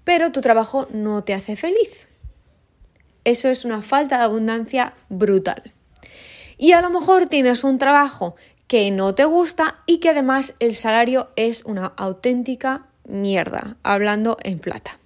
pero 0.05 0.33
tu 0.33 0.41
trabajo 0.41 0.87
no 0.91 1.25
te 1.25 1.35
hace 1.35 1.57
feliz. 1.57 2.09
Eso 3.25 3.49
es 3.49 3.65
una 3.65 3.81
falta 3.81 4.19
de 4.19 4.25
abundancia 4.25 4.95
brutal. 5.09 5.73
Y 6.59 6.73
a 6.73 6.83
lo 6.83 6.91
mejor 6.91 7.27
tienes 7.27 7.65
un 7.65 7.79
trabajo 7.79 8.37
que 8.75 8.91
no 8.91 9.15
te 9.15 9.25
gusta 9.25 9.77
y 9.87 9.99
que 9.99 10.09
además 10.09 10.55
el 10.59 10.75
salario 10.75 11.29
es 11.37 11.65
una 11.65 11.93
auténtica 11.97 12.87
mierda, 13.07 13.77
hablando 13.85 14.37
en 14.43 14.59
plata 14.59 14.99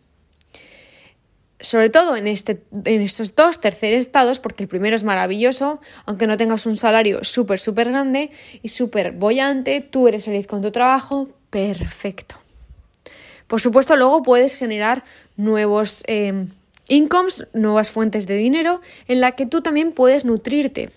sobre 1.61 1.91
todo 1.91 2.17
en, 2.17 2.27
este, 2.29 2.63
en 2.87 3.03
estos 3.03 3.35
dos 3.35 3.61
terceros 3.61 4.01
estados, 4.01 4.39
porque 4.39 4.63
el 4.63 4.71
primero 4.71 4.97
es 4.97 5.05
maravilloso, 5.05 5.81
aunque 6.07 6.27
no 6.27 6.39
tengas 6.39 6.65
un 6.65 6.79
salario 6.79 7.25
súper, 7.25 7.61
súper 7.61 7.91
grande 7.91 8.31
y 8.63 8.69
súper 8.71 9.13
bollante, 9.13 9.83
tú 9.83 10.09
eres 10.09 10.25
feliz 10.25 10.47
con 10.47 10.63
tu 10.63 10.71
trabajo, 10.71 11.29
perfecto. 11.51 12.37
Por 13.49 13.61
supuesto, 13.61 13.97
luego 13.97 14.23
puedes 14.23 14.55
generar 14.55 15.05
nuevos 15.37 16.05
eh, 16.07 16.47
incomes, 16.87 17.47
nuevas 17.53 17.91
fuentes 17.91 18.27
de 18.27 18.37
dinero 18.37 18.81
en 19.09 19.21
la 19.21 19.33
que 19.33 19.45
tú 19.45 19.61
también 19.61 19.93
puedes 19.93 20.25
nutrirte. 20.25 20.91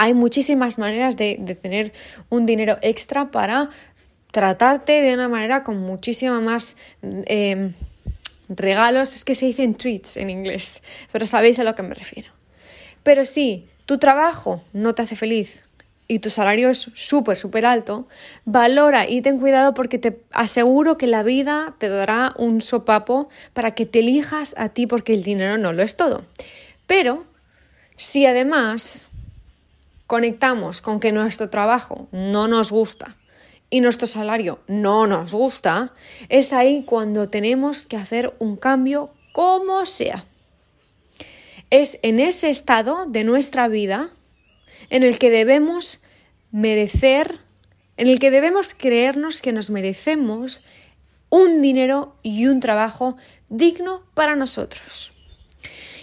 Hay 0.00 0.14
muchísimas 0.14 0.78
maneras 0.78 1.16
de, 1.16 1.36
tener 1.60 1.92
un 2.30 2.46
dinero 2.46 2.78
extra 2.82 3.30
para 3.30 3.68
tratarte 4.30 5.02
de 5.02 5.12
una 5.14 5.28
manera 5.28 5.64
con 5.64 5.78
muchísima 5.78 6.40
más... 6.40 6.76
Eh, 7.02 7.72
regalos, 8.48 9.14
es 9.14 9.24
que 9.24 9.34
se 9.34 9.46
dicen 9.46 9.74
treats 9.74 10.16
en 10.16 10.30
inglés, 10.30 10.82
pero 11.12 11.26
sabéis 11.26 11.58
a 11.58 11.64
lo 11.64 11.74
que 11.74 11.82
me 11.82 11.94
refiero. 11.94 12.30
Pero 13.02 13.24
si 13.24 13.66
tu 13.84 13.98
trabajo 13.98 14.62
no 14.72 14.94
te 14.94 15.02
hace 15.02 15.16
feliz 15.16 15.64
y 16.06 16.20
tu 16.20 16.30
salario 16.30 16.70
es 16.70 16.90
súper, 16.94 17.36
súper 17.36 17.66
alto, 17.66 18.08
valora 18.46 19.08
y 19.08 19.20
ten 19.20 19.38
cuidado 19.38 19.74
porque 19.74 19.98
te 19.98 20.20
aseguro 20.32 20.96
que 20.96 21.06
la 21.06 21.22
vida 21.22 21.74
te 21.78 21.88
dará 21.88 22.34
un 22.38 22.62
sopapo 22.62 23.28
para 23.52 23.72
que 23.72 23.84
te 23.84 23.98
elijas 23.98 24.54
a 24.56 24.70
ti 24.70 24.86
porque 24.86 25.12
el 25.12 25.22
dinero 25.22 25.58
no 25.58 25.72
lo 25.74 25.82
es 25.82 25.96
todo. 25.96 26.24
Pero 26.86 27.24
si 27.96 28.24
además 28.24 29.07
conectamos 30.08 30.82
con 30.82 30.98
que 30.98 31.12
nuestro 31.12 31.50
trabajo 31.50 32.08
no 32.10 32.48
nos 32.48 32.72
gusta, 32.72 33.16
y 33.70 33.80
nuestro 33.80 34.06
salario 34.06 34.60
no 34.66 35.06
nos 35.06 35.32
gusta, 35.32 35.92
es 36.28 36.52
ahí 36.52 36.82
cuando 36.84 37.28
tenemos 37.28 37.86
que 37.86 37.96
hacer 37.96 38.34
un 38.38 38.56
cambio 38.56 39.12
como 39.32 39.84
sea. 39.86 40.24
Es 41.70 41.98
en 42.02 42.18
ese 42.18 42.48
estado 42.48 43.04
de 43.06 43.24
nuestra 43.24 43.68
vida 43.68 44.10
en 44.88 45.02
el 45.02 45.18
que 45.18 45.30
debemos 45.30 46.00
merecer, 46.50 47.40
en 47.98 48.08
el 48.08 48.18
que 48.18 48.30
debemos 48.30 48.72
creernos 48.72 49.42
que 49.42 49.52
nos 49.52 49.68
merecemos 49.68 50.62
un 51.28 51.60
dinero 51.60 52.16
y 52.22 52.46
un 52.46 52.60
trabajo 52.60 53.16
digno 53.50 54.02
para 54.14 54.34
nosotros. 54.34 55.12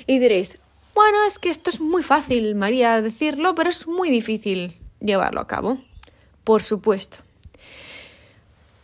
Y 0.06 0.20
diréis, 0.20 0.60
bueno, 0.96 1.26
es 1.28 1.38
que 1.38 1.50
esto 1.50 1.70
es 1.70 1.82
muy 1.82 2.02
fácil, 2.02 2.56
María, 2.56 3.02
decirlo, 3.02 3.54
pero 3.54 3.70
es 3.70 3.86
muy 3.86 4.10
difícil 4.10 4.80
llevarlo 5.02 5.42
a 5.42 5.48
cabo. 5.48 5.78
Por 6.46 6.64
supuesto. 6.64 7.18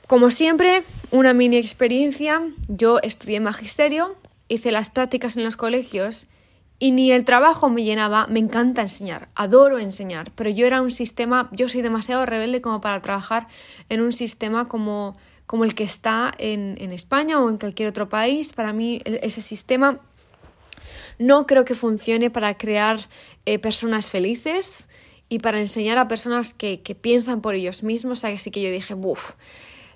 Como 0.07 0.29
siempre, 0.29 0.83
una 1.11 1.33
mini 1.33 1.55
experiencia. 1.55 2.41
Yo 2.67 2.99
estudié 3.01 3.39
magisterio, 3.39 4.17
hice 4.49 4.73
las 4.73 4.89
prácticas 4.89 5.37
en 5.37 5.45
los 5.45 5.55
colegios 5.55 6.27
y 6.79 6.91
ni 6.91 7.13
el 7.13 7.23
trabajo 7.23 7.69
me 7.69 7.85
llenaba. 7.85 8.27
Me 8.27 8.39
encanta 8.39 8.81
enseñar, 8.81 9.29
adoro 9.33 9.79
enseñar, 9.79 10.31
pero 10.35 10.49
yo 10.49 10.67
era 10.67 10.81
un 10.81 10.91
sistema, 10.91 11.49
yo 11.53 11.69
soy 11.69 11.81
demasiado 11.81 12.25
rebelde 12.25 12.59
como 12.59 12.81
para 12.81 13.01
trabajar 13.01 13.47
en 13.87 14.01
un 14.01 14.11
sistema 14.11 14.67
como, 14.67 15.15
como 15.45 15.63
el 15.63 15.75
que 15.75 15.85
está 15.85 16.33
en, 16.37 16.75
en 16.81 16.91
España 16.91 17.39
o 17.39 17.49
en 17.49 17.57
cualquier 17.57 17.87
otro 17.87 18.09
país. 18.09 18.51
Para 18.51 18.73
mí 18.73 19.01
ese 19.05 19.41
sistema 19.41 20.01
no 21.21 21.45
creo 21.45 21.65
que 21.65 21.75
funcione 21.75 22.29
para 22.29 22.57
crear 22.57 23.07
eh, 23.45 23.59
personas 23.59 24.09
felices 24.09 24.89
y 25.29 25.39
para 25.39 25.59
enseñar 25.59 25.97
a 25.97 26.07
personas 26.07 26.53
que, 26.53 26.81
que 26.81 26.95
piensan 26.95 27.41
por 27.41 27.55
ellos 27.55 27.83
mismos. 27.83 28.25
Así 28.25 28.51
que 28.51 28.61
yo 28.61 28.69
dije, 28.69 28.93
buf 28.93 29.33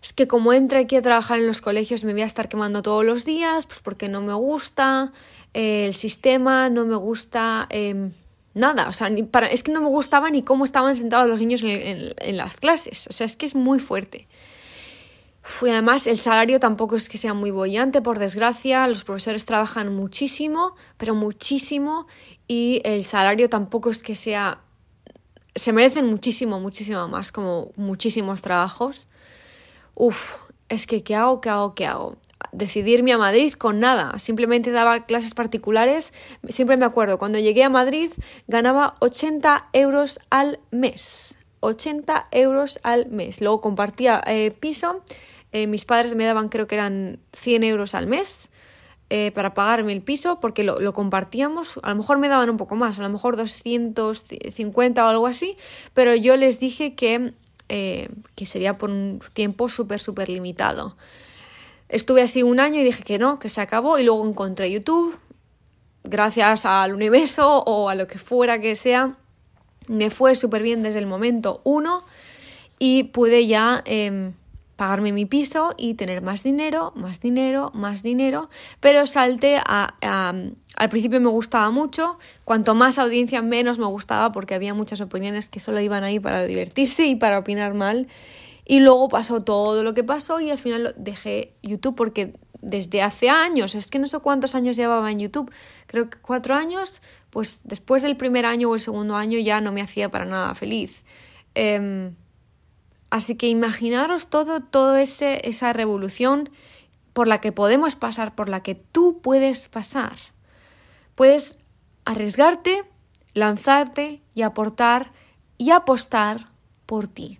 es 0.05 0.13
que 0.13 0.27
como 0.27 0.53
entre 0.53 0.77
aquí 0.77 0.95
a 0.97 1.01
trabajar 1.01 1.39
en 1.39 1.47
los 1.47 1.61
colegios 1.61 2.03
me 2.03 2.13
voy 2.13 2.21
a 2.21 2.25
estar 2.25 2.47
quemando 2.47 2.83
todos 2.83 3.03
los 3.03 3.25
días, 3.25 3.65
pues 3.65 3.79
porque 3.79 4.07
no 4.07 4.21
me 4.21 4.35
gusta 4.35 5.11
eh, 5.55 5.87
el 5.87 5.95
sistema, 5.95 6.69
no 6.69 6.85
me 6.85 6.95
gusta 6.95 7.65
em, 7.71 8.11
nada, 8.53 8.87
o 8.87 8.93
sea, 8.93 9.09
ni 9.09 9.23
para, 9.23 9.47
es 9.47 9.63
que 9.63 9.71
no 9.71 9.81
me 9.81 9.89
gustaba 9.89 10.29
ni 10.29 10.43
cómo 10.43 10.63
estaban 10.63 10.95
sentados 10.95 11.27
los 11.27 11.39
niños 11.39 11.63
en, 11.63 12.37
las 12.37 12.55
clases, 12.55 13.07
o 13.07 13.13
sea, 13.13 13.25
es 13.25 13.35
que 13.35 13.47
es 13.47 13.55
muy 13.55 13.79
fuerte. 13.79 14.27
Y 15.61 15.69
además 15.69 16.07
el 16.07 16.17
salario 16.17 16.59
tampoco 16.59 16.95
es 16.95 17.07
que 17.07 17.17
sea 17.17 17.33
muy 17.33 17.51
bollante, 17.51 18.01
por 18.01 18.19
desgracia, 18.19 18.87
los 18.87 19.03
profesores 19.03 19.45
trabajan 19.45 19.95
muchísimo, 19.95 20.75
pero 20.97 21.15
muchísimo, 21.15 22.07
y 22.47 22.81
el 22.83 23.03
salario 23.03 23.49
tampoco 23.49 23.89
es 23.89 24.03
que 24.03 24.15
sea... 24.15 24.61
Se 25.53 25.71
merecen 25.71 26.07
muchísimo, 26.07 26.59
muchísimo 26.59 27.07
más, 27.07 27.31
como 27.31 27.71
muchísimos 27.77 28.41
trabajos. 28.41 29.07
Uf, 29.93 30.35
es 30.67 30.85
que 30.85 31.03
¿qué 31.03 31.15
hago? 31.15 31.39
¿Qué 31.39 31.49
hago? 31.49 31.75
¿Qué 31.75 31.85
hago? 31.85 32.17
Decidirme 32.51 33.13
a 33.13 33.17
Madrid 33.17 33.53
con 33.53 33.79
nada, 33.79 34.19
simplemente 34.19 34.71
daba 34.71 35.05
clases 35.05 35.33
particulares. 35.33 36.13
Siempre 36.49 36.75
me 36.75 36.85
acuerdo, 36.85 37.17
cuando 37.17 37.39
llegué 37.39 37.63
a 37.63 37.69
Madrid 37.69 38.11
ganaba 38.47 38.95
80 38.99 39.69
euros 39.73 40.19
al 40.29 40.59
mes. 40.71 41.37
80 41.61 42.27
euros 42.31 42.79
al 42.83 43.07
mes. 43.07 43.41
Luego 43.41 43.61
compartía 43.61 44.21
eh, 44.27 44.51
piso. 44.51 45.01
Eh, 45.55 45.67
mis 45.67 45.85
padres 45.85 46.15
me 46.15 46.25
daban, 46.25 46.49
creo 46.49 46.67
que 46.67 46.75
eran 46.75 47.19
100 47.33 47.63
euros 47.63 47.95
al 47.95 48.07
mes. 48.07 48.49
Eh, 49.11 49.31
para 49.35 49.53
pagarme 49.53 49.93
el 49.93 50.01
piso 50.01 50.39
porque 50.39 50.63
lo, 50.63 50.79
lo, 50.79 50.91
compartíamos. 50.91 51.79
A 51.83 51.91
lo 51.91 51.95
mejor 51.97 52.17
me 52.17 52.27
daban 52.27 52.49
un 52.49 52.57
poco 52.57 52.75
más, 52.75 52.97
a 52.97 53.03
lo 53.03 53.09
mejor 53.09 53.37
250 53.37 55.05
o 55.05 55.07
algo 55.07 55.27
así, 55.27 55.57
pero 55.93 56.15
yo 56.15 56.35
les 56.37 56.59
dije 56.59 56.95
que 56.95 57.33
eh, 57.67 58.09
que 58.35 58.45
sería 58.45 58.77
por 58.77 58.91
un 58.91 59.21
tiempo 59.33 59.69
súper, 59.69 59.99
súper 59.99 60.29
limitado. 60.29 60.95
Estuve 61.89 62.21
así 62.21 62.43
un 62.43 62.59
año 62.59 62.81
y 62.81 62.83
dije 62.83 63.03
que 63.03 63.17
no, 63.17 63.39
que 63.39 63.49
se 63.49 63.59
acabó 63.61 63.97
y 63.97 64.03
luego 64.03 64.27
encontré 64.27 64.71
YouTube, 64.71 65.17
gracias 66.03 66.65
al 66.67 66.93
universo 66.93 67.63
o 67.63 67.89
a 67.89 67.95
lo 67.95 68.05
que 68.07 68.19
fuera 68.19 68.59
que 68.59 68.75
sea, 68.75 69.17
me 69.87 70.11
fue 70.11 70.35
súper 70.35 70.61
bien 70.61 70.83
desde 70.83 70.99
el 70.99 71.07
momento 71.07 71.61
uno 71.63 72.03
y 72.77 73.05
pude 73.05 73.47
ya 73.47 73.81
em, 73.85 74.33
pagarme 74.75 75.11
mi 75.11 75.25
piso 75.25 75.73
y 75.77 75.93
tener 75.93 76.21
más 76.21 76.43
dinero, 76.43 76.91
más 76.95 77.21
dinero, 77.21 77.71
más 77.73 78.03
dinero, 78.03 78.49
pero 78.79 79.05
salté 79.07 79.57
a, 79.57 79.95
al 80.75 80.89
principio 80.89 81.21
me 81.21 81.29
gustaba 81.29 81.71
mucho, 81.71 82.17
cuanto 82.43 82.75
más 82.75 82.99
audiencia 82.99 83.41
menos 83.41 83.79
me 83.79 83.85
gustaba 83.85 84.31
porque 84.31 84.53
había 84.53 84.73
muchas 84.73 85.01
opiniones 85.01 85.49
que 85.49 85.59
solo 85.59 85.79
iban 85.79 86.03
ahí 86.03 86.19
para 86.19 86.43
divertirse 86.43 87.05
y 87.05 87.15
para 87.15 87.39
opinar 87.39 87.73
mal. 87.73 88.07
Y 88.67 88.79
luego 88.79 89.09
pasó 89.09 89.41
todo 89.41 89.83
lo 89.83 89.93
que 89.93 90.03
pasó 90.03 90.39
y 90.39 90.49
al 90.49 90.57
final 90.57 90.95
dejé 90.97 91.53
YouTube 91.61 91.95
porque 91.95 92.33
desde 92.61 93.03
hace 93.03 93.29
años, 93.29 93.75
es 93.75 93.89
que 93.91 93.99
no 93.99 94.07
sé 94.07 94.17
cuántos 94.19 94.55
años 94.55 94.75
llevaba 94.75 95.11
en 95.11 95.19
YouTube, 95.19 95.51
creo 95.85 96.09
que 96.09 96.17
cuatro 96.17 96.55
años, 96.55 97.01
pues 97.29 97.61
después 97.63 98.01
del 98.01 98.17
primer 98.17 98.45
año 98.45 98.71
o 98.71 98.75
el 98.75 98.81
segundo 98.81 99.15
año 99.15 99.37
ya 99.37 99.61
no 99.61 99.71
me 99.71 99.81
hacía 99.81 100.09
para 100.09 100.25
nada 100.25 100.55
feliz. 100.55 101.03
Em, 101.53 102.15
Así 103.15 103.35
que 103.35 103.47
imaginaros 103.47 104.27
todo, 104.27 104.59
todo 104.59 104.97
esa 104.97 105.71
revolución 105.71 106.49
por 107.13 107.29
la 107.29 107.39
que 107.39 107.53
podemos 107.53 107.95
pasar, 107.95 108.35
por 108.35 108.49
la 108.49 108.61
que 108.61 108.75
tú 108.75 109.21
puedes 109.21 109.69
pasar. 109.69 110.17
Puedes 111.15 111.59
arriesgarte, 112.03 112.83
lanzarte 113.33 114.21
y 114.33 114.41
aportar 114.41 115.13
y 115.57 115.71
apostar 115.71 116.49
por 116.85 117.07
ti. 117.07 117.39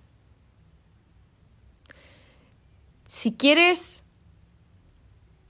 Si 3.03 3.33
quieres 3.33 4.05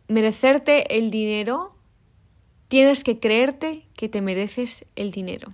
merecerte 0.08 0.98
el 0.98 1.12
dinero, 1.12 1.75
tienes 2.67 3.03
que 3.03 3.20
creerte 3.20 3.86
que 3.94 4.10
te 4.10 4.24
mereces 4.24 4.88
el 4.96 5.12
dinero. 5.12 5.53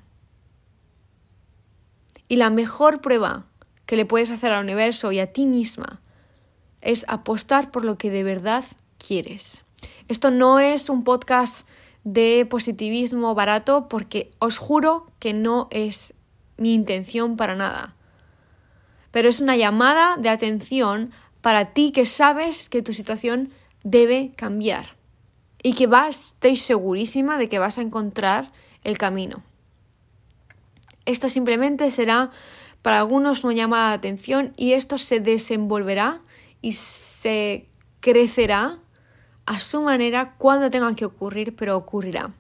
Y 2.30 2.38
la 2.38 2.50
mejor 2.50 3.02
prueba 3.02 3.51
que 3.92 3.98
le 3.98 4.06
puedes 4.06 4.32
hacer 4.32 4.54
al 4.54 4.64
universo 4.64 5.12
y 5.12 5.20
a 5.20 5.34
ti 5.34 5.46
misma 5.46 6.00
es 6.80 7.04
apostar 7.10 7.72
por 7.72 7.84
lo 7.84 7.98
que 7.98 8.10
de 8.10 8.24
verdad 8.24 8.64
quieres. 8.98 9.66
Esto 10.08 10.32
no 10.32 10.60
es 10.60 10.88
un 10.88 11.04
podcast 11.04 11.68
de 12.06 12.48
positivismo 12.50 13.36
barato 13.36 13.90
porque 13.90 14.32
os 14.40 14.58
juro 14.58 15.08
que 15.20 15.34
no 15.34 15.68
es 15.72 16.14
mi 16.56 16.74
intención 16.74 17.36
para 17.36 17.58
nada. 17.58 17.94
Pero 19.12 19.28
es 19.28 19.42
una 19.42 19.58
llamada 19.58 20.16
de 20.16 20.30
atención 20.30 21.12
para 21.42 21.74
ti 21.74 21.92
que 21.92 22.06
sabes 22.06 22.70
que 22.70 22.82
tu 22.82 22.94
situación 22.94 23.50
debe 23.84 24.32
cambiar 24.38 24.96
y 25.64 25.74
que 25.74 25.88
vas, 25.88 26.28
estoy 26.28 26.56
segurísima 26.56 27.38
de 27.38 27.50
que 27.50 27.60
vas 27.60 27.78
a 27.78 27.82
encontrar 27.82 28.54
el 28.86 28.98
camino. 28.98 29.44
Esto 31.06 31.28
simplemente 31.28 31.92
será 31.92 32.32
para 32.82 33.00
algunos 33.00 33.44
una 33.44 33.54
llamada 33.54 33.90
de 33.90 33.96
atención 33.96 34.54
y 34.58 34.74
esto 34.74 34.98
se 34.98 35.20
desenvolverá 35.20 36.22
y 36.62 36.74
se 36.74 37.70
crecerá 38.00 38.80
a 39.46 39.60
su 39.60 39.82
manera 39.82 40.36
cuando 40.38 40.70
tenga 40.70 40.96
que 40.96 41.06
ocurrir, 41.06 41.56
pero 41.56 41.78
ocurrirá. 41.78 42.34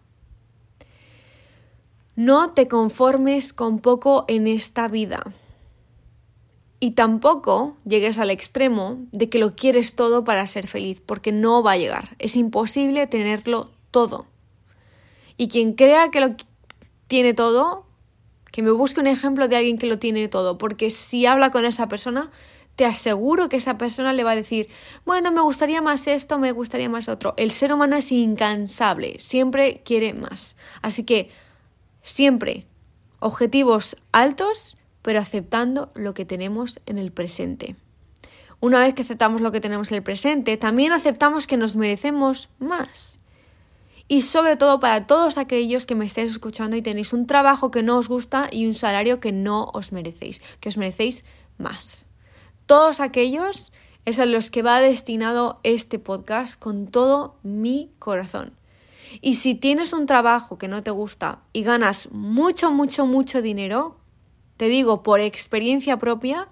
No 2.15 2.51
te 2.51 2.67
conformes 2.67 3.53
con 3.53 3.79
poco 3.79 4.25
en 4.27 4.47
esta 4.47 4.87
vida. 4.87 5.33
Y 6.79 6.91
tampoco 6.91 7.77
llegues 7.85 8.17
al 8.17 8.31
extremo 8.31 9.05
de 9.11 9.29
que 9.29 9.39
lo 9.39 9.55
quieres 9.55 9.95
todo 9.95 10.23
para 10.23 10.47
ser 10.47 10.67
feliz, 10.67 11.01
porque 11.01 11.31
no 11.31 11.61
va 11.61 11.73
a 11.73 11.77
llegar. 11.77 12.15
Es 12.17 12.35
imposible 12.35 13.05
tenerlo 13.07 13.69
todo. 13.91 14.25
Y 15.37 15.47
quien 15.47 15.73
crea 15.73 16.09
que 16.09 16.19
lo 16.19 16.35
tiene 17.07 17.33
todo, 17.33 17.85
que 18.51 18.61
me 18.61 18.71
busque 18.71 18.99
un 18.99 19.07
ejemplo 19.07 19.47
de 19.47 19.55
alguien 19.55 19.77
que 19.77 19.87
lo 19.87 19.97
tiene 19.97 20.27
todo, 20.27 20.57
porque 20.57 20.91
si 20.91 21.25
habla 21.25 21.51
con 21.51 21.65
esa 21.65 21.87
persona, 21.87 22.29
te 22.75 22.85
aseguro 22.85 23.49
que 23.49 23.57
esa 23.57 23.77
persona 23.77 24.13
le 24.13 24.23
va 24.23 24.31
a 24.31 24.35
decir, 24.35 24.67
bueno, 25.05 25.31
me 25.31 25.41
gustaría 25.41 25.81
más 25.81 26.07
esto, 26.07 26.39
me 26.39 26.51
gustaría 26.51 26.89
más 26.89 27.09
otro. 27.09 27.33
El 27.37 27.51
ser 27.51 27.73
humano 27.73 27.95
es 27.95 28.11
incansable, 28.11 29.17
siempre 29.19 29.81
quiere 29.85 30.13
más. 30.13 30.57
Así 30.81 31.03
que 31.03 31.29
siempre 32.01 32.65
objetivos 33.19 33.97
altos, 34.11 34.75
pero 35.01 35.19
aceptando 35.19 35.91
lo 35.95 36.13
que 36.13 36.25
tenemos 36.25 36.81
en 36.85 36.97
el 36.97 37.11
presente. 37.11 37.75
Una 38.59 38.79
vez 38.79 38.93
que 38.93 39.01
aceptamos 39.01 39.41
lo 39.41 39.51
que 39.51 39.61
tenemos 39.61 39.91
en 39.91 39.97
el 39.97 40.03
presente, 40.03 40.57
también 40.57 40.91
aceptamos 40.91 41.47
que 41.47 41.57
nos 41.57 41.75
merecemos 41.75 42.49
más. 42.59 43.20
Y 44.11 44.23
sobre 44.23 44.57
todo 44.57 44.81
para 44.81 45.07
todos 45.07 45.37
aquellos 45.37 45.85
que 45.85 45.95
me 45.95 46.05
estéis 46.05 46.31
escuchando 46.31 46.75
y 46.75 46.81
tenéis 46.81 47.13
un 47.13 47.27
trabajo 47.27 47.71
que 47.71 47.81
no 47.81 47.97
os 47.97 48.09
gusta 48.09 48.49
y 48.51 48.67
un 48.67 48.73
salario 48.73 49.21
que 49.21 49.31
no 49.31 49.71
os 49.73 49.93
merecéis, 49.93 50.41
que 50.59 50.67
os 50.67 50.75
merecéis 50.75 51.23
más 51.57 52.05
todos 52.71 53.01
aquellos 53.01 53.73
es 54.05 54.19
a 54.19 54.25
los 54.25 54.49
que 54.49 54.61
va 54.61 54.79
destinado 54.79 55.59
este 55.63 55.99
podcast 55.99 56.57
con 56.57 56.87
todo 56.87 57.35
mi 57.43 57.91
corazón. 57.99 58.53
Y 59.19 59.35
si 59.35 59.55
tienes 59.55 59.91
un 59.91 60.05
trabajo 60.05 60.57
que 60.57 60.69
no 60.69 60.81
te 60.81 60.89
gusta 60.89 61.39
y 61.51 61.63
ganas 61.63 62.07
mucho, 62.13 62.71
mucho, 62.71 63.05
mucho 63.05 63.41
dinero, 63.41 63.97
te 64.55 64.69
digo 64.69 65.03
por 65.03 65.19
experiencia 65.19 65.97
propia 65.97 66.47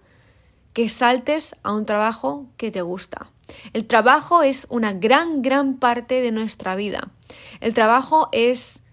que 0.73 0.89
saltes 0.89 1.55
a 1.63 1.71
un 1.71 1.85
trabajo 1.85 2.47
que 2.57 2.69
te 2.69 2.81
gusta. 2.81 3.31
El 3.71 3.85
trabajo 3.85 4.43
es 4.43 4.67
una 4.69 4.91
gran, 4.91 5.41
gran 5.41 5.77
parte 5.77 6.21
de 6.21 6.33
nuestra 6.33 6.75
vida. 6.75 7.11
El 7.59 7.73
trabajo 7.73 8.29
es... 8.31 8.83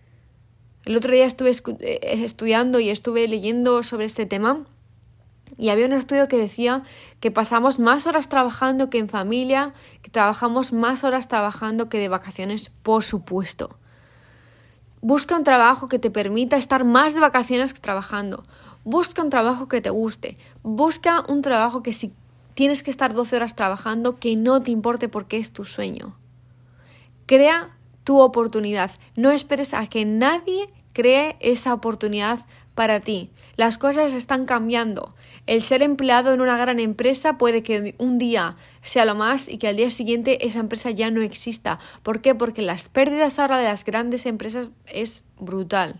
El 0.84 0.96
otro 0.96 1.12
día 1.12 1.24
estuve 1.24 1.50
eh, 1.80 1.98
estudiando 2.24 2.78
y 2.78 2.90
estuve 2.90 3.26
leyendo 3.26 3.82
sobre 3.82 4.04
este 4.04 4.24
tema 4.24 4.66
y 5.58 5.68
había 5.68 5.86
un 5.86 5.92
estudio 5.92 6.28
que 6.28 6.36
decía 6.36 6.82
que 7.20 7.30
pasamos 7.30 7.78
más 7.78 8.06
horas 8.06 8.28
trabajando 8.28 8.90
que 8.90 8.98
en 8.98 9.08
familia, 9.08 9.74
que 10.02 10.10
trabajamos 10.10 10.72
más 10.72 11.04
horas 11.04 11.28
trabajando 11.28 11.88
que 11.88 11.98
de 11.98 12.08
vacaciones, 12.08 12.70
por 12.82 13.04
supuesto. 13.04 13.78
Busca 15.00 15.36
un 15.36 15.44
trabajo 15.44 15.88
que 15.88 15.98
te 15.98 16.10
permita 16.10 16.56
estar 16.56 16.84
más 16.84 17.14
de 17.14 17.20
vacaciones 17.20 17.74
que 17.74 17.80
trabajando. 17.80 18.42
Busca 18.84 19.22
un 19.22 19.30
trabajo 19.30 19.68
que 19.68 19.80
te 19.80 19.90
guste. 19.90 20.36
Busca 20.62 21.24
un 21.28 21.42
trabajo 21.42 21.82
que 21.82 21.92
si 21.92 22.12
tienes 22.54 22.82
que 22.82 22.90
estar 22.90 23.14
12 23.14 23.36
horas 23.36 23.54
trabajando, 23.54 24.16
que 24.16 24.34
no 24.36 24.62
te 24.62 24.72
importe 24.72 25.08
porque 25.08 25.38
es 25.38 25.52
tu 25.52 25.64
sueño. 25.64 26.16
Crea 27.26 27.70
tu 28.06 28.20
oportunidad. 28.20 28.92
No 29.16 29.32
esperes 29.32 29.74
a 29.74 29.88
que 29.88 30.04
nadie 30.04 30.70
cree 30.92 31.36
esa 31.40 31.74
oportunidad 31.74 32.38
para 32.76 33.00
ti. 33.00 33.30
Las 33.56 33.78
cosas 33.78 34.14
están 34.14 34.46
cambiando. 34.46 35.12
El 35.46 35.60
ser 35.60 35.82
empleado 35.82 36.32
en 36.32 36.40
una 36.40 36.56
gran 36.56 36.78
empresa 36.78 37.36
puede 37.36 37.64
que 37.64 37.96
un 37.98 38.16
día 38.16 38.54
sea 38.80 39.04
lo 39.04 39.16
más 39.16 39.48
y 39.48 39.58
que 39.58 39.66
al 39.66 39.76
día 39.76 39.90
siguiente 39.90 40.46
esa 40.46 40.60
empresa 40.60 40.92
ya 40.92 41.10
no 41.10 41.20
exista. 41.20 41.80
¿Por 42.04 42.20
qué? 42.20 42.36
Porque 42.36 42.62
las 42.62 42.88
pérdidas 42.88 43.40
ahora 43.40 43.58
de 43.58 43.64
las 43.64 43.84
grandes 43.84 44.24
empresas 44.24 44.70
es 44.86 45.24
brutal. 45.40 45.96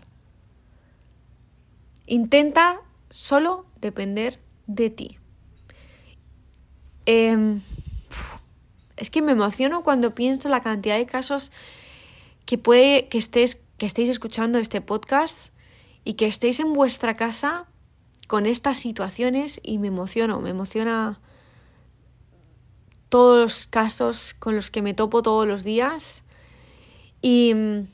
Intenta 2.05 2.79
solo 3.09 3.65
depender 3.81 4.39
de 4.65 4.89
ti. 4.89 5.17
Em, 7.05 7.59
es 8.95 9.09
que 9.09 9.21
me 9.21 9.33
emociono 9.33 9.83
cuando 9.83 10.15
pienso 10.15 10.47
la 10.47 10.63
cantidad 10.63 10.95
de 10.95 11.05
casos 11.05 11.51
que 12.47 12.57
puede 12.57 13.09
que 13.09 13.19
estés 13.19 13.61
que 13.77 13.85
estéis 13.85 14.09
escuchando 14.09 14.57
este 14.57 14.81
podcast 14.81 15.53
y 16.03 16.13
que 16.13 16.25
estéis 16.25 16.59
en 16.59 16.73
vuestra 16.73 17.15
casa 17.15 17.65
con 18.27 18.47
estas 18.47 18.79
situaciones 18.79 19.59
y 19.61 19.77
me 19.77 19.89
emociono, 19.89 20.41
me 20.41 20.49
emociona 20.49 21.19
todos 23.09 23.39
los 23.39 23.67
casos 23.67 24.33
con 24.39 24.55
los 24.55 24.71
que 24.71 24.81
me 24.81 24.95
topo 24.95 25.21
todos 25.21 25.45
los 25.45 25.63
días 25.63 26.23
y 27.21 27.53
mm, 27.53 27.87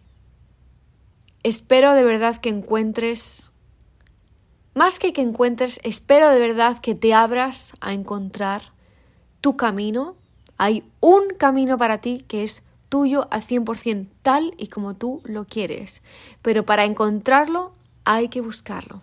espero 1.42 1.94
de 1.94 2.04
verdad 2.04 2.38
que 2.38 2.50
encuentres, 2.50 3.52
más 4.76 5.00
que 5.00 5.14
que 5.14 5.22
encuentres, 5.22 5.80
espero 5.84 6.30
de 6.30 6.40
verdad 6.40 6.80
que 6.80 6.94
te 6.94 7.14
abras 7.14 7.74
a 7.82 7.94
encontrar 7.94 8.74
tu 9.42 9.58
camino. 9.58 10.16
Hay 10.58 10.84
un 11.00 11.30
camino 11.38 11.78
para 11.78 12.00
ti 12.00 12.24
que 12.28 12.44
es 12.44 12.64
tuyo 12.94 13.28
al 13.32 13.42
100% 13.42 14.06
tal 14.22 14.54
y 14.56 14.68
como 14.68 14.94
tú 14.94 15.24
lo 15.24 15.46
quieres, 15.46 16.04
pero 16.44 16.64
para 16.64 16.86
encontrarlo 16.86 17.74
hay 18.06 18.30
que 18.30 18.40
buscarlo. 18.40 19.02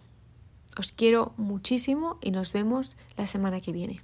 Os 0.78 0.92
quiero 0.92 1.32
muchísimo 1.36 2.16
y 2.20 2.30
nos 2.30 2.52
vemos 2.52 2.96
la 3.16 3.26
semana 3.26 3.60
que 3.60 3.72
viene. 3.72 4.00